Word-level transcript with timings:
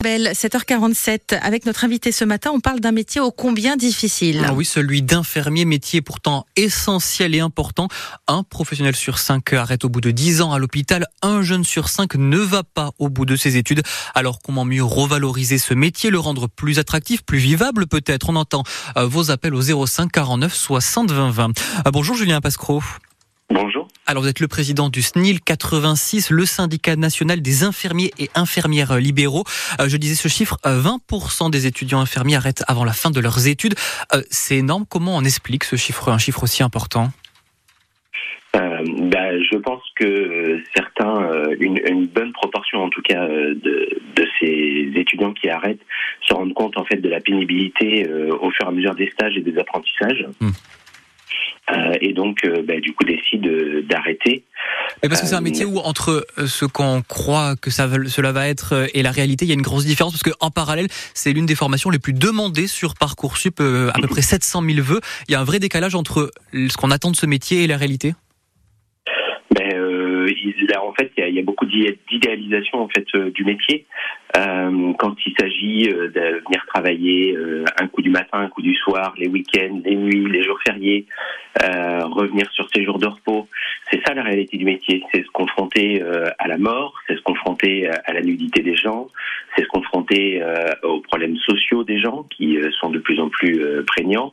Belle, 0.00 0.28
7h47. 0.28 1.40
Avec 1.42 1.66
notre 1.66 1.84
invité 1.84 2.12
ce 2.12 2.24
matin, 2.24 2.52
on 2.54 2.60
parle 2.60 2.78
d'un 2.78 2.92
métier 2.92 3.20
ô 3.20 3.32
combien 3.32 3.76
difficile. 3.76 4.44
Ah 4.46 4.54
oui, 4.54 4.64
celui 4.64 5.02
d'infirmier, 5.02 5.64
métier 5.64 6.02
pourtant 6.02 6.46
essentiel 6.54 7.34
et 7.34 7.40
important. 7.40 7.88
Un 8.28 8.44
professionnel 8.44 8.94
sur 8.94 9.18
cinq 9.18 9.52
arrête 9.54 9.84
au 9.84 9.88
bout 9.88 10.00
de 10.00 10.12
10 10.12 10.40
ans 10.40 10.52
à 10.52 10.60
l'hôpital. 10.60 11.04
Un 11.20 11.42
jeune 11.42 11.64
sur 11.64 11.88
cinq 11.88 12.14
ne 12.14 12.38
va 12.38 12.62
pas 12.62 12.92
au 13.00 13.08
bout 13.08 13.26
de 13.26 13.34
ses 13.34 13.56
études. 13.56 13.82
Alors 14.14 14.38
comment 14.40 14.64
mieux 14.64 14.84
revaloriser 14.84 15.58
ce 15.58 15.74
métier, 15.74 16.10
le 16.10 16.20
rendre 16.20 16.46
plus 16.46 16.78
attractif, 16.78 17.24
plus 17.24 17.38
vivable 17.38 17.88
peut-être? 17.88 18.30
On 18.30 18.36
entend 18.36 18.62
euh, 18.96 19.04
vos 19.04 19.32
appels 19.32 19.52
au 19.52 19.86
05 19.86 20.12
49 20.12 20.54
60 20.54 21.10
20 21.10 21.30
20. 21.30 21.52
bonjour 21.92 22.14
Julien 22.14 22.40
Pascro. 22.40 22.80
Bonjour. 23.50 23.87
Alors 24.08 24.22
vous 24.22 24.28
êtes 24.30 24.40
le 24.40 24.48
président 24.48 24.88
du 24.88 25.02
SNIL 25.02 25.42
86, 25.42 26.30
le 26.30 26.46
syndicat 26.46 26.96
national 26.96 27.42
des 27.42 27.62
infirmiers 27.62 28.10
et 28.18 28.30
infirmières 28.34 28.96
libéraux. 28.96 29.44
Euh, 29.80 29.88
je 29.90 29.98
disais 29.98 30.14
ce 30.14 30.28
chiffre, 30.28 30.56
20% 30.64 31.48
euh, 31.48 31.50
des 31.50 31.66
étudiants 31.66 32.00
infirmiers 32.00 32.36
arrêtent 32.36 32.64
avant 32.68 32.84
la 32.84 32.94
fin 32.94 33.10
de 33.10 33.20
leurs 33.20 33.48
études. 33.48 33.74
Euh, 34.14 34.22
c'est 34.30 34.56
énorme. 34.56 34.86
Comment 34.88 35.14
on 35.14 35.24
explique 35.24 35.62
ce 35.62 35.76
chiffre, 35.76 36.08
un 36.08 36.16
chiffre 36.16 36.42
aussi 36.42 36.62
important? 36.62 37.08
Bah, 38.54 39.38
je 39.52 39.58
pense 39.58 39.82
que 39.94 40.62
certains, 40.74 41.30
une, 41.60 42.06
bonne 42.06 42.32
proportion 42.32 42.82
en 42.82 42.88
tout 42.88 43.02
cas 43.02 43.26
de, 43.28 43.88
ces 44.40 44.90
étudiants 44.94 45.32
qui 45.32 45.50
arrêtent 45.50 45.84
se 46.22 46.32
rendent 46.32 46.54
compte 46.54 46.78
en 46.78 46.84
fait 46.84 46.96
de 46.96 47.08
la 47.08 47.20
pénibilité 47.20 48.08
au 48.08 48.50
fur 48.50 48.64
et 48.64 48.68
à 48.68 48.70
mesure 48.70 48.94
des 48.94 49.10
stages 49.10 49.36
et 49.36 49.42
des 49.42 49.58
apprentissages. 49.58 50.26
Hmm. 50.40 50.50
Euh, 51.72 51.94
et 52.00 52.12
donc 52.12 52.38
euh, 52.44 52.62
bah, 52.62 52.80
du 52.80 52.92
coup 52.92 53.04
décide 53.04 53.86
d'arrêter. 53.88 54.44
parce 55.02 55.20
que 55.20 55.26
c'est 55.26 55.34
un 55.34 55.40
métier 55.40 55.64
où 55.64 55.78
entre 55.78 56.26
euh, 56.38 56.46
ce 56.46 56.64
qu'on 56.64 57.02
croit 57.02 57.56
que 57.56 57.70
ça, 57.70 57.88
cela 58.06 58.32
va 58.32 58.48
être 58.48 58.88
et 58.94 59.02
la 59.02 59.10
réalité, 59.10 59.44
il 59.44 59.48
y 59.48 59.52
a 59.52 59.54
une 59.54 59.62
grosse 59.62 59.84
différence 59.84 60.12
parce 60.12 60.34
qu'en 60.34 60.50
parallèle, 60.50 60.88
c'est 61.14 61.32
l'une 61.32 61.46
des 61.46 61.54
formations 61.54 61.90
les 61.90 61.98
plus 61.98 62.12
demandées 62.12 62.66
sur 62.66 62.94
parcoursup, 62.94 63.60
à 63.60 64.00
peu 64.00 64.08
près 64.08 64.22
700 64.22 64.62
000 64.62 64.82
vœux. 64.82 65.00
Il 65.28 65.32
y 65.32 65.34
a 65.34 65.40
un 65.40 65.44
vrai 65.44 65.58
décalage 65.58 65.94
entre 65.94 66.30
ce 66.52 66.76
qu'on 66.76 66.90
attend 66.90 67.10
de 67.10 67.16
ce 67.16 67.26
métier 67.26 67.64
et 67.64 67.66
la 67.66 67.76
réalité? 67.76 68.14
Ben, 70.44 70.78
en 70.80 70.92
fait, 70.92 71.10
il 71.16 71.34
y, 71.34 71.38
a, 71.38 71.42
beaucoup 71.42 71.66
d'idéalisation 71.66 72.80
en 72.80 72.88
fait 72.88 73.06
du 73.32 73.44
métier. 73.44 73.86
Euh, 74.36 74.92
quand 74.98 75.14
il 75.24 75.34
s'agit 75.38 75.88
euh, 75.90 76.08
de 76.08 76.42
venir 76.44 76.64
travailler 76.66 77.34
euh, 77.34 77.64
un 77.80 77.88
coup 77.88 78.02
du 78.02 78.10
matin, 78.10 78.38
un 78.40 78.48
coup 78.48 78.60
du 78.60 78.74
soir, 78.74 79.14
les 79.16 79.26
week-ends, 79.26 79.80
les 79.84 79.96
nuits, 79.96 80.28
les 80.30 80.42
jours 80.42 80.58
fériés, 80.66 81.06
revenir 81.60 82.50
sur 82.52 82.68
ses 82.72 82.84
jours 82.84 82.98
de 82.98 83.06
repos. 83.06 83.48
C'est 83.90 84.00
ça 84.06 84.14
la 84.14 84.22
réalité 84.22 84.56
du 84.56 84.64
métier. 84.64 85.02
C'est 85.12 85.24
se 85.24 85.30
confronter 85.30 86.02
à 86.38 86.46
la 86.46 86.56
mort, 86.56 86.94
c'est 87.06 87.16
se 87.16 87.22
confronter 87.22 87.88
à 87.88 88.12
la 88.12 88.20
nudité 88.20 88.62
des 88.62 88.76
gens, 88.76 89.08
c'est 89.56 89.62
se 89.62 89.68
confronter 89.68 90.42
aux 90.84 91.00
problèmes 91.00 91.36
sociaux 91.36 91.82
des 91.82 91.98
gens 91.98 92.24
qui 92.30 92.58
sont 92.80 92.90
de 92.90 92.98
plus 92.98 93.18
en 93.18 93.28
plus 93.28 93.60
prégnants. 93.86 94.32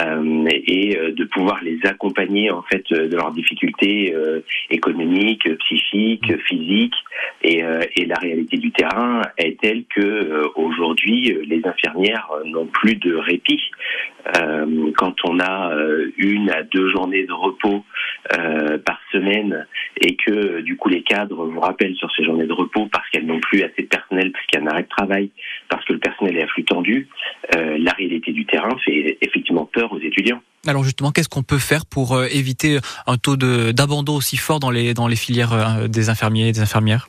Euh, 0.00 0.46
et 0.48 0.98
euh, 0.98 1.12
de 1.12 1.24
pouvoir 1.24 1.62
les 1.62 1.78
accompagner 1.84 2.50
en 2.50 2.62
fait 2.62 2.84
euh, 2.90 3.06
de 3.06 3.16
leurs 3.16 3.30
difficultés 3.32 4.14
économiques, 4.70 5.48
psychiques, 5.58 6.36
physiques. 6.46 6.94
Et, 7.42 7.62
et, 7.96 8.06
la 8.06 8.16
réalité 8.16 8.56
du 8.56 8.70
terrain 8.72 9.22
est 9.36 9.60
telle 9.60 9.84
que 9.94 10.50
aujourd'hui 10.56 11.36
les 11.46 11.60
infirmières 11.66 12.30
n'ont 12.44 12.66
plus 12.66 12.96
de 12.96 13.14
répit. 13.14 13.70
quand 14.96 15.14
on 15.24 15.38
a 15.40 15.72
une 16.16 16.50
à 16.50 16.62
deux 16.62 16.90
journées 16.90 17.24
de 17.24 17.32
repos 17.32 17.84
par 18.30 19.00
semaine 19.12 19.66
et 20.00 20.16
que 20.16 20.60
du 20.60 20.76
coup 20.76 20.88
les 20.88 21.02
cadres 21.02 21.46
vous 21.46 21.60
rappellent 21.60 21.96
sur 21.96 22.10
ces 22.16 22.24
journées 22.24 22.46
de 22.46 22.52
repos 22.52 22.88
parce 22.90 23.08
qu'elles 23.10 23.26
n'ont 23.26 23.40
plus 23.40 23.62
assez 23.62 23.82
de 23.82 23.88
personnel, 23.88 24.32
parce 24.32 24.46
qu'il 24.46 24.60
y 24.60 24.62
a 24.62 24.66
un 24.66 24.70
arrêt 24.70 24.82
de 24.82 24.88
travail, 24.88 25.30
parce 25.68 25.84
que 25.84 25.92
le 25.92 25.98
personnel 25.98 26.36
est 26.36 26.42
à 26.42 26.46
flux 26.46 26.64
tendu, 26.64 27.08
la 27.52 27.92
réalité 27.92 28.32
du 28.32 28.46
terrain 28.46 28.76
fait 28.84 29.18
effectivement 29.20 29.68
peur 29.72 29.92
aux 29.92 30.00
étudiants. 30.00 30.40
Alors 30.66 30.82
justement, 30.82 31.10
qu'est-ce 31.10 31.28
qu'on 31.28 31.42
peut 31.42 31.58
faire 31.58 31.84
pour 31.84 32.14
euh, 32.14 32.26
éviter 32.32 32.78
un 33.06 33.16
taux 33.18 33.36
d'abandon 33.36 34.16
aussi 34.16 34.36
fort 34.36 34.60
dans 34.60 34.70
les, 34.70 34.94
dans 34.94 35.08
les 35.08 35.16
filières 35.16 35.52
euh, 35.52 35.88
des 35.88 36.08
infirmiers 36.08 36.48
et 36.48 36.52
des 36.52 36.60
infirmières? 36.60 37.08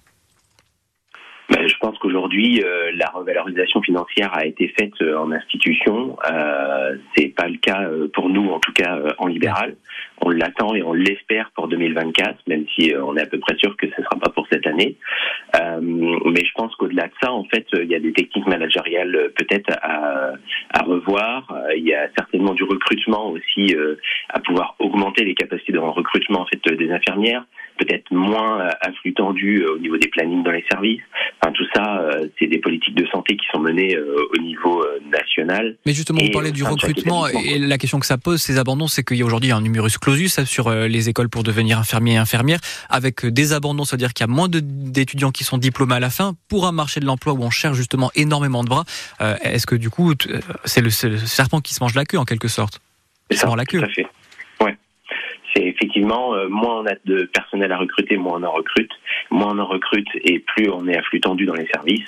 Ben, 1.49 1.65
Je 1.65 1.75
pense 1.79 1.97
qu'aujourd'hui, 1.99 2.61
euh, 2.61 2.91
la 2.95 3.07
revalorisation 3.09 3.81
financière 3.81 4.31
a 4.35 4.45
été 4.45 4.73
faite 4.77 4.93
en 5.01 5.31
institution. 5.31 6.17
Euh, 6.29 6.97
c'est 7.15 7.27
pas 7.27 7.47
le 7.47 7.57
cas 7.57 7.81
pour 8.13 8.29
nous, 8.29 8.49
en 8.49 8.59
tout 8.59 8.73
cas 8.73 8.99
en 9.19 9.27
libéral. 9.27 9.75
On 10.21 10.29
l'attend 10.29 10.75
et 10.75 10.83
on 10.83 10.93
l'espère 10.93 11.51
pour 11.55 11.67
2024, 11.69 12.39
même 12.47 12.65
si 12.75 12.93
on 13.01 13.15
est 13.15 13.21
à 13.21 13.27
peu 13.27 13.39
près 13.39 13.55
sûr 13.57 13.77
que 13.77 13.87
ce 13.87 14.01
ne 14.01 14.05
sera 14.05 14.17
pas 14.17 14.31
pour 14.31 14.47
cette 14.51 14.67
année. 14.67 14.97
Euh, 15.55 15.79
mais 15.81 16.43
je 16.43 16.51
pense 16.55 16.75
qu'au-delà 16.75 17.07
de 17.07 17.13
ça, 17.21 17.31
en 17.31 17.43
fait, 17.45 17.67
il 17.73 17.89
y 17.89 17.95
a 17.95 17.99
des 17.99 18.13
techniques 18.13 18.47
managériales 18.47 19.15
euh, 19.15 19.29
peut-être 19.35 19.71
à, 19.81 20.33
revoir. 20.83 21.47
Euh, 21.51 21.75
il 21.75 21.83
y 21.83 21.93
a 21.93 22.09
certainement 22.17 22.53
du 22.53 22.63
recrutement 22.63 23.31
aussi 23.31 23.75
à 24.29 24.39
pouvoir 24.39 24.75
augmenter 24.79 25.23
les 25.23 25.33
capacités 25.33 25.71
de 25.71 25.79
recrutement 25.79 26.41
en 26.41 26.45
fait 26.45 26.73
des 26.73 26.91
infirmières 26.91 27.45
peut-être 27.77 28.11
moins 28.11 28.69
à 28.81 28.91
flux 29.01 29.13
tendu 29.13 29.65
au 29.65 29.77
niveau 29.77 29.97
des 29.97 30.07
plannings 30.07 30.43
dans 30.43 30.51
les 30.51 30.65
services. 30.69 31.01
Enfin, 31.41 31.51
tout 31.53 31.65
ça, 31.73 32.09
c'est 32.39 32.47
des 32.47 32.59
politiques 32.59 32.95
de 32.95 33.05
santé 33.07 33.35
qui 33.35 33.45
sont 33.51 33.59
menées 33.59 33.97
au 33.97 34.37
niveau 34.41 34.85
national. 35.11 35.77
Mais 35.85 35.93
justement, 35.93 36.19
vous 36.23 36.31
parlez 36.31 36.51
du 36.51 36.63
recrutement 36.63 37.27
et 37.27 37.59
la 37.59 37.77
question 37.77 37.99
que 37.99 38.05
ça 38.05 38.17
pose, 38.17 38.41
ces 38.41 38.57
abandons, 38.57 38.87
c'est 38.87 39.03
qu'il 39.03 39.17
y 39.17 39.21
a 39.21 39.25
aujourd'hui 39.25 39.51
un 39.51 39.61
numerus 39.61 39.97
clausus 39.97 40.43
sur 40.45 40.71
les 40.71 41.09
écoles 41.09 41.29
pour 41.29 41.43
devenir 41.43 41.79
infirmier 41.79 42.13
et 42.13 42.17
infirmière, 42.17 42.59
avec 42.89 43.25
des 43.25 43.53
abandons, 43.53 43.85
c'est-à-dire 43.85 44.13
qu'il 44.13 44.25
y 44.25 44.29
a 44.29 44.33
moins 44.33 44.47
d'étudiants 44.49 45.31
qui 45.31 45.43
sont 45.43 45.57
diplômés 45.57 45.95
à 45.95 45.99
la 45.99 46.09
fin 46.09 46.35
pour 46.47 46.67
un 46.67 46.71
marché 46.71 46.99
de 46.99 47.05
l'emploi 47.05 47.33
où 47.33 47.41
on 47.41 47.49
cherche 47.49 47.77
justement 47.77 48.11
énormément 48.15 48.63
de 48.63 48.69
bras. 48.69 48.85
Euh, 49.21 49.35
est-ce 49.41 49.65
que 49.65 49.75
du 49.75 49.89
coup, 49.89 50.11
euh, 50.11 50.39
c'est 50.65 50.81
le, 50.81 50.89
serpent 50.89 51.61
qui 51.61 51.73
se 51.73 51.83
mange 51.83 51.95
la 51.95 52.05
queue 52.05 52.17
en 52.17 52.25
quelque 52.25 52.47
sorte? 52.47 52.81
C'est 53.29 53.37
ça, 53.37 53.53
la 53.55 53.65
queue. 53.65 53.79
Tout 53.79 53.85
à 53.85 53.89
fait. 53.89 54.07
Effectivement, 55.95 56.35
euh, 56.35 56.49
moins 56.49 56.81
on 56.81 56.85
a 56.87 56.95
de 57.05 57.23
personnel 57.33 57.71
à 57.71 57.77
recruter, 57.77 58.17
moins 58.17 58.41
on 58.41 58.43
en 58.43 58.51
recrute. 58.51 58.91
Moins 59.31 59.55
on 59.55 59.59
en 59.59 59.65
recrute 59.65 60.07
et 60.25 60.39
plus 60.39 60.69
on 60.69 60.89
est 60.89 60.97
à 60.97 61.01
flux 61.03 61.21
tendu 61.21 61.45
dans 61.45 61.53
les 61.53 61.67
services. 61.67 62.07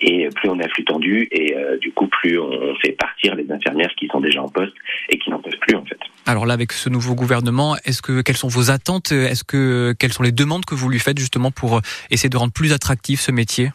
Et 0.00 0.28
plus 0.36 0.48
on 0.48 0.60
est 0.60 0.64
à 0.64 0.68
flux 0.68 0.84
tendu 0.84 1.26
et 1.32 1.56
du 1.80 1.90
coup, 1.92 2.06
plus 2.06 2.38
on 2.38 2.74
fait 2.76 2.92
partir 2.92 3.34
les 3.34 3.50
infirmières 3.50 3.92
qui 3.96 4.06
sont 4.06 4.20
déjà 4.20 4.40
en 4.40 4.48
poste 4.48 4.74
et 5.08 5.18
qui 5.18 5.30
n'en 5.30 5.40
peuvent 5.40 5.58
plus 5.60 5.76
en 5.76 5.84
fait. 5.84 5.98
Alors 6.26 6.46
là, 6.46 6.54
avec 6.54 6.72
ce 6.72 6.88
nouveau 6.88 7.14
gouvernement, 7.14 7.76
est-ce 7.84 8.02
que 8.02 8.22
quelles 8.22 8.36
sont 8.36 8.48
vos 8.48 8.70
attentes? 8.70 9.10
Est-ce 9.10 9.42
que 9.42 9.94
quelles 9.98 10.12
sont 10.12 10.22
les 10.22 10.32
demandes 10.32 10.64
que 10.64 10.74
vous 10.74 10.88
lui 10.88 11.00
faites 11.00 11.18
justement 11.18 11.50
pour 11.50 11.80
essayer 12.10 12.30
de 12.30 12.36
rendre 12.36 12.52
plus 12.52 12.72
attractif 12.72 13.20
ce 13.20 13.32
métier? 13.32 13.70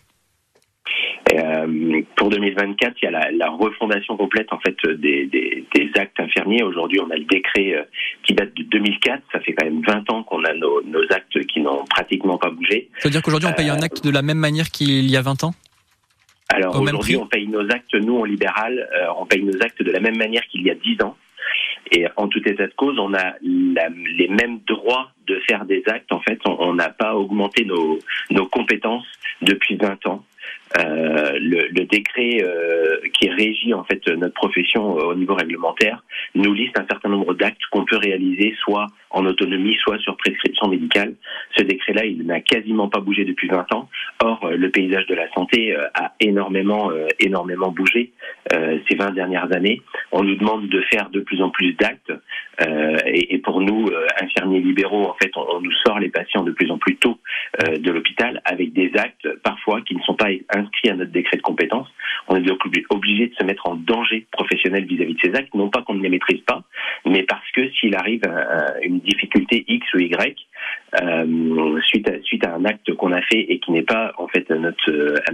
Euh, 1.66 2.02
pour 2.16 2.30
2024, 2.30 2.96
il 3.02 3.06
y 3.06 3.08
a 3.08 3.12
la, 3.12 3.32
la, 3.32 3.50
refondation 3.50 4.18
complète 4.18 4.52
en 4.52 4.60
fait 4.60 4.76
des, 4.86 5.26
des, 5.26 5.66
des 5.74 5.92
actes 5.96 6.20
infirmiers. 6.20 6.64
Aujourd'hui, 6.64 7.00
on 7.00 7.10
a 7.10 7.16
le 7.16 7.26
décret 7.26 7.76
euh, 7.76 7.84
qui 8.24 8.34
date 8.34 8.54
de 8.56 8.64
2004. 8.64 9.24
Ça 9.32 9.40
fait 9.40 9.54
quand 9.54 9.66
même 9.66 9.82
20 9.86 10.12
ans 10.12 10.24
qu'on 10.24 10.44
a 10.44 10.54
nos, 10.54 10.82
nos, 10.84 11.04
actes 11.12 11.46
qui 11.48 11.62
n'ont 11.62 11.86
pratiquement 11.86 12.38
pas 12.38 12.50
bougé. 12.50 12.90
Ça 13.00 13.10
veut 13.10 13.12
dire 13.12 13.22
qu'aujourd'hui, 13.22 13.50
on 13.50 13.54
paye 13.54 13.70
un 13.70 13.82
acte 13.82 14.04
de 14.04 14.12
la 14.12 14.22
même 14.22 14.38
manière 14.38 14.70
qu'il 14.70 15.10
y 15.10 15.18
a 15.18 15.22
20 15.22 15.44
ans? 15.44 15.54
Alors 16.50 16.82
aujourd'hui, 16.82 17.16
on 17.16 17.28
paye 17.28 17.48
nos 17.48 17.70
actes, 17.70 17.94
nous 17.94 18.18
en 18.18 18.24
libéral, 18.24 18.90
euh, 18.96 19.06
on 19.18 19.26
paye 19.26 19.44
nos 19.44 19.62
actes 19.62 19.84
de 19.84 19.92
la 19.92 20.00
même 20.00 20.18
manière 20.18 20.42
qu'il 20.48 20.64
y 20.64 20.72
a 20.72 20.76
10 20.76 21.04
ans. 21.04 21.16
Et 21.92 22.06
en 22.18 22.28
tout 22.28 22.42
état 22.48 22.68
de 22.68 22.74
cause, 22.74 22.98
on 23.00 23.14
a 23.14 23.34
les 23.42 24.28
mêmes 24.28 24.60
droits 24.68 25.12
de 25.28 25.40
faire 25.48 25.66
des 25.66 25.84
actes. 25.88 26.12
En 26.12 26.20
fait, 26.22 26.40
on 26.46 26.74
n'a 26.74 26.90
pas 26.90 27.16
augmenté 27.16 27.66
nos, 27.66 28.00
nos 28.30 28.46
compétences 28.48 29.06
depuis 29.42 29.76
20 29.76 30.06
ans. 30.08 30.24
Euh, 30.78 31.40
le, 31.42 31.86
décret 31.86 32.44
euh, 32.44 32.98
qui 33.20 33.28
régit 33.30 33.74
en 33.74 33.84
fait 33.84 34.08
notre 34.10 34.36
profession 34.36 35.00
euh, 35.00 35.06
au 35.06 35.16
niveau 35.16 35.34
réglementaire 35.34 36.04
nous 36.36 36.54
liste 36.54 36.78
un 36.78 36.86
certain 36.88 37.10
nombre 37.10 37.34
d'actes 37.34 37.62
qu'on 37.72 37.86
peut 37.86 37.98
réaliser 37.98 38.54
soit 38.64 38.86
en 39.10 39.26
autonomie, 39.26 39.76
soit 39.82 39.98
sur 39.98 40.16
prescription 40.18 40.68
médicale. 40.68 41.16
Ce 41.58 41.64
décret-là, 41.64 42.06
il 42.06 42.24
n'a 42.28 42.42
quasiment 42.42 42.88
pas 42.88 43.00
bougé 43.00 43.26
depuis 43.26 43.48
20 43.48 43.74
ans. 43.74 43.90
Or, 44.24 44.52
le 44.52 44.70
paysage 44.70 45.08
de 45.08 45.16
la 45.16 45.32
santé 45.32 45.76
a 45.96 46.14
énormément, 46.20 46.92
énormément 47.20 47.72
bougé 47.72 48.12
ces 48.52 48.96
20 48.96 49.12
dernières 49.12 49.52
années. 49.56 49.82
On 50.12 50.24
nous 50.24 50.36
demande 50.36 50.70
de 50.70 50.82
faire 50.92 51.10
de 51.10 51.22
plus 51.22 51.42
en 51.42 51.50
plus 51.50 51.74
d'actes. 51.74 52.12
Et, 53.06 53.36
et, 53.36 53.38
pour 53.40 53.62
nous, 53.62 53.90
infirmiers 54.22 54.60
libéraux, 54.60 55.06
en 55.06 55.16
fait, 55.22 55.32
on, 55.36 55.62
nous 55.62 55.72
sort 55.86 56.00
les 56.00 56.10
patients 56.10 56.44
de 56.44 56.52
plus 56.52 56.70
en 56.72 56.78
plus 56.78 56.98
tôt 56.98 57.18
de 57.64 57.92
l'hôpital 57.92 58.42
avec 58.46 58.74
des 58.74 58.92
actes 58.96 59.28
parfois 59.44 59.82
qui 59.82 59.96
ne 59.96 60.02
sont 60.02 60.16
pas 60.16 60.28
inscrits 60.50 60.90
à 60.90 60.96
notre 60.96 61.12
décret 61.12 61.38
de 61.38 61.42
compétences. 61.42 61.88
On 62.28 62.36
est 62.36 62.42
donc 62.42 62.60
obligé 62.90 63.28
de 63.28 63.36
se 63.36 63.44
mettre 63.44 63.68
en 63.68 63.76
danger 63.76 64.26
professionnel 64.32 64.86
vis-à-vis 64.86 65.14
de 65.14 65.20
ces 65.24 65.36
actes, 65.36 65.54
non 65.54 65.70
pas 65.70 65.82
qu'on 65.82 65.96
ne 65.96 66.04
les 66.04 66.10
maîtrise 66.10 66.42
pas, 66.42 66.64
mais 67.06 67.24
parce 67.24 67.50
que 67.52 67.70
s'il 67.72 67.96
arrive 67.96 68.22
une 68.84 69.00
difficulté 69.00 69.64
X 69.68 69.94
ou 69.94 70.00
Y, 70.00 70.36
euh, 71.02 71.80
suite, 71.84 72.10
à, 72.10 72.20
suite 72.24 72.46
à 72.46 72.56
un 72.56 72.66
acte 72.66 72.92
qu'on 72.96 73.12
a 73.12 73.22
fait 73.22 73.40
et 73.40 73.60
qui 73.60 73.72
n'est 73.72 73.84
pas 73.84 74.12
en 74.18 74.28
fait 74.28 74.50
à 74.50 74.56
notre, 74.56 74.92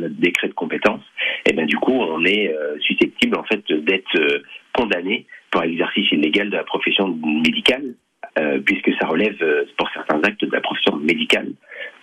décret 0.10 0.50
de 0.50 0.54
compétences, 0.54 1.04
et 1.46 1.52
eh 1.52 1.54
bien 1.54 1.66
du 1.66 1.78
coup 1.78 1.94
on 1.94 2.26
est 2.26 2.50
euh, 2.50 2.78
susceptible 2.82 3.38
en 3.38 3.44
fait 3.44 3.64
d'être 3.72 4.20
euh, 4.20 4.44
condamné 4.76 5.26
pour 5.52 5.64
exercice 5.64 6.12
illégal 6.12 6.50
de 6.50 6.58
la 6.58 6.64
profession 6.64 7.08
médicale 7.08 7.96
euh, 8.38 8.60
puisque 8.60 8.92
ça 9.00 9.08
relève 9.08 9.38
pour 9.78 9.90
certains 9.94 10.22
actes 10.24 10.44
de 10.44 10.52
la 10.52 10.62
profession 10.62 10.98
médicale. 10.98 11.54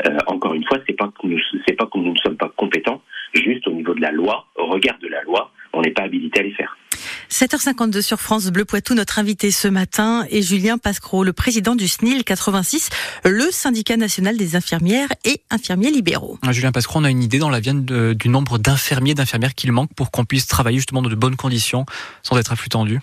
Euh, 0.06 0.16
encore 0.26 0.54
une 0.54 0.64
fois, 0.64 0.78
c'est 0.86 0.96
pas 0.96 1.08
que 1.08 1.26
nous, 1.26 1.38
c'est 1.66 1.76
pas 1.76 1.86
que 1.86 1.98
nous 1.98 2.12
ne 2.12 2.18
sommes 2.18 2.36
pas 2.36 2.50
compétents, 2.56 3.02
Juste 3.34 3.66
au 3.66 3.72
niveau 3.72 3.94
de 3.94 4.00
la 4.00 4.10
loi, 4.10 4.46
au 4.56 4.66
regard 4.66 4.98
de 4.98 5.08
la 5.08 5.22
loi, 5.22 5.50
on 5.72 5.80
n'est 5.80 5.90
pas 5.90 6.02
habilité 6.02 6.40
à 6.40 6.42
les 6.42 6.52
faire. 6.52 6.76
7h52 7.32 8.02
sur 8.02 8.20
France 8.20 8.44
Bleu 8.48 8.66
Poitou. 8.66 8.94
Notre 8.94 9.18
invité 9.18 9.50
ce 9.50 9.66
matin 9.66 10.26
est 10.30 10.42
Julien 10.42 10.76
Pascro, 10.76 11.24
le 11.24 11.32
président 11.32 11.74
du 11.74 11.88
SNIL 11.88 12.24
86, 12.24 12.90
le 13.24 13.50
syndicat 13.50 13.96
national 13.96 14.36
des 14.36 14.54
infirmières 14.54 15.08
et 15.24 15.40
infirmiers 15.50 15.90
libéraux. 15.90 16.38
Ah, 16.42 16.52
Julien 16.52 16.72
Pascro, 16.72 17.00
on 17.00 17.04
a 17.04 17.10
une 17.10 17.22
idée 17.22 17.38
dans 17.38 17.48
la 17.48 17.60
viande 17.60 17.84
du 17.84 18.28
nombre 18.28 18.58
d'infirmiers, 18.58 19.14
d'infirmières 19.14 19.54
qu'il 19.54 19.72
manque 19.72 19.94
pour 19.94 20.10
qu'on 20.10 20.26
puisse 20.26 20.46
travailler 20.46 20.76
justement 20.76 21.00
dans 21.00 21.08
de 21.08 21.14
bonnes 21.14 21.36
conditions 21.36 21.86
sans 22.22 22.36
être 22.36 22.52
à 22.52 22.56
flux 22.56 22.68
tendu 22.68 23.00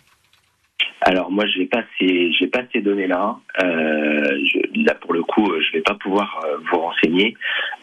alors 1.02 1.32
moi, 1.32 1.46
je 1.48 1.60
n'ai 1.60 1.66
pas 1.66 1.84
ces, 1.98 2.32
j'ai 2.34 2.48
pas 2.48 2.62
ces 2.74 2.82
données-là. 2.82 3.38
Euh, 3.64 4.38
là, 4.76 4.96
pour 4.96 5.14
le 5.14 5.24
coup, 5.24 5.50
je 5.60 5.78
vais 5.78 5.82
pas 5.82 5.96
pouvoir 5.96 6.42
euh, 6.46 6.58
vous 6.70 6.80
renseigner, 6.80 7.36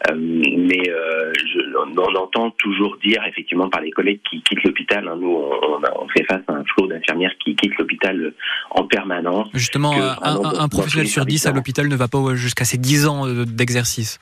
euh, 0.09 0.15
mais 0.15 0.83
je, 0.83 1.59
on 1.77 2.15
entend 2.15 2.51
toujours 2.51 2.97
dire, 3.03 3.23
effectivement, 3.27 3.69
par 3.69 3.81
les 3.81 3.91
collègues 3.91 4.21
qui 4.29 4.41
quittent 4.41 4.63
l'hôpital. 4.63 5.07
Hein, 5.07 5.17
nous, 5.19 5.35
on, 5.35 5.81
on, 5.99 6.07
fait 6.09 6.25
face 6.25 6.43
à 6.47 6.53
un 6.53 6.63
flot 6.65 6.87
d'infirmières 6.87 7.33
qui 7.43 7.55
quittent 7.55 7.77
l'hôpital 7.77 8.33
en 8.69 8.83
permanence. 8.83 9.47
Justement, 9.53 9.93
un, 9.93 10.59
un, 10.59 10.67
professionnel 10.69 11.07
sur 11.07 11.25
dix 11.25 11.45
à 11.47 11.51
l'hôpital 11.51 11.87
ne 11.87 11.95
va 11.95 12.07
pas 12.07 12.19
jusqu'à 12.35 12.65
ses 12.65 12.77
10 12.77 13.07
ans 13.07 13.25
d'exercice. 13.27 14.19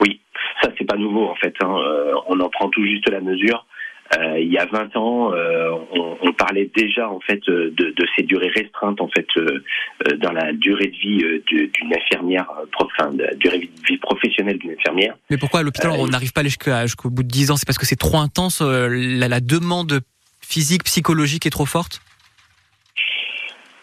Oui, 0.00 0.20
ça 0.62 0.70
c'est 0.78 0.84
pas 0.84 0.96
nouveau 0.96 1.28
en 1.28 1.34
fait. 1.34 1.54
Hein. 1.62 1.74
on 2.28 2.38
en 2.40 2.48
prend 2.48 2.68
tout 2.68 2.84
juste 2.84 3.08
la 3.10 3.20
mesure. 3.20 3.66
Euh, 4.18 4.40
il 4.40 4.52
y 4.52 4.58
a 4.58 4.66
20 4.66 4.96
ans, 4.96 5.32
euh, 5.32 5.70
on, 5.92 6.16
on, 6.20 6.32
parlait 6.32 6.68
déjà 6.74 7.08
en 7.08 7.20
fait 7.20 7.40
de, 7.46 7.72
de, 7.76 8.06
ces 8.16 8.24
durées 8.24 8.50
restreintes 8.52 9.00
en 9.00 9.08
fait 9.08 9.26
euh, 9.36 9.62
dans 10.16 10.32
la 10.32 10.52
durée 10.52 10.88
de 10.88 10.96
vie 10.96 11.42
d'une 11.46 11.94
infirmière, 11.94 12.50
enfin 12.76 13.12
de 13.12 13.22
la 13.22 13.34
durée 13.34 13.58
de 13.58 13.86
vie 13.86 13.98
professionnelle 13.98 14.58
d'une 14.58 14.72
infirmière. 14.72 15.16
Mais 15.30 15.36
pourquoi 15.36 15.60
à 15.60 15.62
l'hôpital 15.62 15.92
on 15.92 16.08
n'arrive 16.08 16.32
pas 16.32 16.42
jusqu'au 16.42 17.10
bout 17.10 17.22
de 17.22 17.28
10 17.28 17.52
ans? 17.52 17.56
C'est 17.56 17.66
parce 17.66 17.78
que 17.78 17.86
c'est 17.86 17.94
trop 17.94 18.18
intense, 18.18 18.62
la, 18.62 19.28
la 19.28 19.40
demande 19.40 20.00
physique, 20.42 20.84
psychologique 20.84 21.46
est 21.46 21.50
trop 21.50 21.66
forte? 21.66 22.00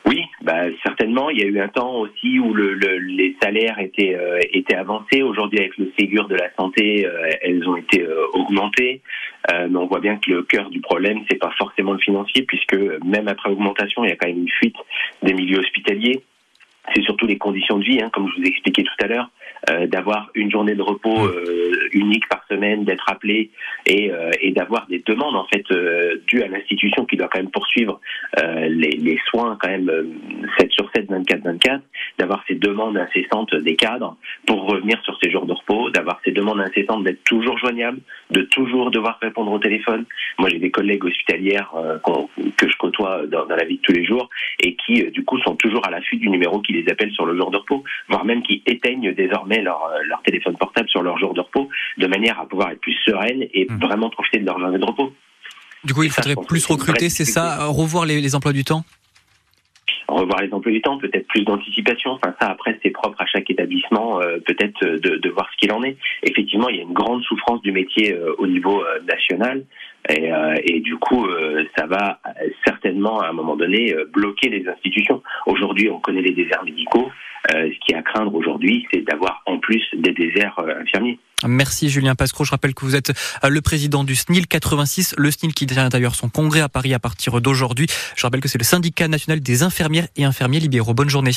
Oui, 0.08 0.24
bah, 0.42 0.64
certainement. 0.84 1.30
Il 1.30 1.40
y 1.40 1.44
a 1.44 1.48
eu 1.48 1.60
un 1.60 1.68
temps 1.68 1.96
aussi 1.96 2.40
où 2.40 2.54
le, 2.54 2.74
le, 2.74 2.98
les 2.98 3.36
salaires 3.42 3.78
étaient, 3.80 4.16
euh, 4.16 4.40
étaient 4.54 4.76
avancés. 4.76 5.22
Aujourd'hui, 5.22 5.60
avec 5.60 5.78
le 5.78 5.92
Ségur 6.00 6.30
de 6.30 6.36
la 6.36 6.50
santé, 6.56 7.06
euh, 7.06 7.30
elles 7.42 7.68
ont 7.68 7.76
été 7.76 8.04
euh, 8.04 8.26
augmentées. 8.34 9.02
Mais 9.50 9.78
on 9.78 9.88
voit 9.88 10.00
bien 10.00 10.18
que 10.18 10.30
le 10.30 10.44
cœur 10.44 10.70
du 10.70 10.82
problème, 10.82 11.20
c'est 11.30 11.38
pas 11.38 11.52
forcément 11.58 11.94
le 11.94 12.00
financier, 12.00 12.44
puisque 12.44 12.76
même 13.04 13.28
après 13.28 13.50
augmentation, 13.50 14.04
il 14.04 14.10
y 14.10 14.12
a 14.12 14.16
quand 14.16 14.28
même 14.28 14.40
une 14.40 14.50
fuite 14.50 14.76
des 15.24 15.34
milieux 15.34 15.60
hospitaliers. 15.60 16.24
C'est 16.94 17.04
surtout 17.04 17.28
les 17.28 17.38
conditions 17.38 17.78
de 17.78 17.84
vie, 17.84 18.02
hein, 18.02 18.10
comme 18.14 18.30
je 18.30 18.36
vous 18.40 18.44
ai 18.44 18.50
expliqué 18.50 18.84
tout 18.84 19.06
à 19.06 19.08
l'heure. 19.08 19.30
Euh, 19.70 19.88
d'avoir 19.88 20.30
une 20.36 20.50
journée 20.50 20.76
de 20.76 20.82
repos 20.82 21.26
euh, 21.26 21.90
unique 21.92 22.28
par 22.30 22.46
d'être 22.86 23.10
appelé 23.10 23.52
et, 23.86 24.12
euh, 24.12 24.32
et 24.42 24.52
d'avoir 24.52 24.88
des 24.88 25.04
demandes 25.06 25.36
en 25.36 25.46
fait 25.46 25.66
dues 26.28 26.44
à 26.44 26.48
l'institution 26.48 27.06
qui 27.06 27.18
doit 27.18 27.28
quand 27.28 27.40
même 27.40 27.52
poursuivre 27.52 28.00
les, 28.38 28.92
les, 28.92 29.20
soins 29.30 29.58
quand 29.62 29.70
même 29.70 29.92
7 30.60 30.72
sur 30.72 30.90
7, 30.96 31.10
24 31.10 31.44
24, 31.44 31.84
d'avoir 32.18 32.44
ces 32.48 32.56
demandes 32.56 32.98
incessantes 32.98 33.54
des 33.56 33.76
cadres 33.76 34.16
pour 34.46 34.70
revenir 34.70 35.02
sur 35.04 35.18
ces 35.22 35.32
jours 35.32 35.46
de 35.46 35.54
repos, 35.54 35.90
d'avoir 35.90 36.20
ces 36.24 36.32
demandes 36.32 36.60
incessantes 36.60 37.04
d'être 37.04 37.24
toujours 37.24 37.58
joignable, 37.58 38.00
de 38.32 38.42
toujours 38.42 38.92
devoir 38.92 39.18
répondre 39.22 39.52
au 39.52 39.60
téléphone. 39.60 40.06
Moi 40.38 40.50
j'ai 40.50 40.60
des 40.60 40.72
collègues 40.72 41.06
hospitalières 41.06 41.74
que 42.58 42.70
je 42.70 42.78
côtoie 42.78 43.26
dans, 43.28 43.46
la 43.46 43.66
vie 43.66 43.78
de 43.78 43.82
tous 43.82 43.94
les 43.94 44.06
jours 44.06 44.30
et 44.60 44.76
qui 44.76 45.04
du 45.12 45.24
coup 45.24 45.40
sont 45.40 45.56
toujours 45.56 45.86
à 45.86 45.92
l'affût 45.92 46.18
du 46.18 46.30
numéro 46.30 46.60
qui 46.62 46.74
les 46.74 46.90
appelle 46.92 47.12
sur 47.12 47.26
le 47.26 47.38
jour 47.38 47.52
de 47.52 47.58
repos, 47.58 47.84
voire 48.10 48.26
même 48.26 48.44
qui 48.44 48.64
éteignent 48.66 49.14
désormais 49.14 49.62
leur, 49.62 49.84
euh, 49.86 50.00
leur 50.08 50.22
téléphone 50.24 50.58
portable 50.58 50.90
sur 50.90 51.02
leur 51.02 51.18
jour 51.18 51.34
de 51.34 51.42
repos, 51.42 51.70
de 51.98 52.08
manière 52.08 52.40
à 52.40 52.46
pouvoir 52.48 52.72
être 52.72 52.82
plus 52.82 52.98
sereine 53.06 53.46
et 53.54 53.66
mmh. 53.70 53.78
vraiment 53.80 54.10
profiter 54.10 54.40
de 54.40 54.46
leur 54.46 54.60
journée 54.60 54.80
de 54.80 54.86
repos. 54.86 55.14
Du 55.84 55.94
coup, 55.94 56.04
il 56.04 56.10
faudrait 56.10 56.36
plus 56.48 56.66
recruter, 56.66 57.10
c'est 57.10 57.26
ça 57.26 57.66
Revoir 57.68 58.06
les, 58.06 58.36
emplois 58.36 58.54
du 58.54 58.64
temps? 58.64 58.84
Revoir 60.08 60.42
les 60.42 60.52
emplois 60.52 60.72
du 60.72 60.82
temps, 60.82 60.98
peut-être 60.98 61.28
plus 61.28 61.44
d'anticipation. 61.44 62.12
Enfin, 62.12 62.34
ça, 62.42 62.48
après, 62.50 62.80
c'est 62.82 62.90
propre 62.90 63.22
à 63.22 63.26
chaque 63.26 63.50
établissement, 63.50 64.22
euh, 64.22 64.40
peut-être 64.46 64.84
euh, 64.84 64.98
de, 64.98 65.30
voir 65.30 65.48
ce 65.52 65.58
qu'il 65.58 65.72
en 65.72 65.84
est. 65.84 65.98
Effectivement, 66.24 66.70
il 66.70 66.78
y 66.78 66.80
a 66.80 66.84
une 66.84 66.94
grande 66.94 67.22
souffrance 67.24 67.62
du 67.62 67.72
métier 67.72 68.18
au 68.38 68.48
niveau 68.48 68.84
national. 69.08 69.66
Et, 70.10 70.32
et, 70.64 70.80
du 70.80 70.96
coup, 70.96 71.28
ça 71.78 71.86
va 71.86 72.22
certainement, 72.66 73.20
à 73.20 73.28
un 73.28 73.34
moment 73.34 73.58
donné, 73.58 73.94
bloquer 74.14 74.48
les 74.48 74.66
institutions. 74.68 75.22
Aujourd'hui, 75.46 75.90
on 75.90 76.00
connaît 76.00 76.22
les 76.22 76.32
déserts 76.32 76.64
médicaux. 76.64 77.12
Euh, 77.54 77.70
ce 77.72 77.80
qui 77.86 77.94
est 77.94 77.96
à 77.96 78.02
craindre 78.02 78.34
aujourd'hui, 78.36 78.86
c'est 78.92 79.02
d'avoir 79.02 79.42
en 79.46 79.60
plus 79.60 79.84
des 79.94 80.12
déserts 80.12 80.60
euh, 80.60 80.82
infirmiers. 80.82 81.20
Merci 81.46 81.90
Julien 81.90 82.16
Pascro. 82.16 82.44
Je 82.44 82.52
rappelle 82.52 82.74
que 82.74 82.84
vous 82.84 82.96
êtes 82.96 83.12
euh, 83.44 83.50
le 83.50 83.62
président 83.62 84.04
du 84.04 84.16
SNIL 84.16 84.48
86, 84.48 85.16
le 85.18 85.30
SNIL 85.30 85.54
qui 85.54 85.68
tient 85.68 85.90
d'ailleurs 85.90 86.16
son 86.16 86.30
congrès 86.30 86.62
à 86.62 86.70
Paris 86.70 86.94
à 86.94 87.00
partir 87.00 87.40
d'aujourd'hui. 87.42 87.88
Je 88.16 88.24
rappelle 88.24 88.42
que 88.42 88.48
c'est 88.48 88.58
le 88.58 88.64
syndicat 88.64 89.08
national 89.08 89.40
des 89.40 89.62
infirmières 89.64 90.08
et 90.16 90.24
infirmiers 90.24 90.60
libéraux. 90.60 90.94
Bonne 90.94 91.10
journée. 91.10 91.32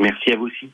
Merci 0.00 0.32
à 0.32 0.36
vous 0.36 0.46
aussi. 0.46 0.70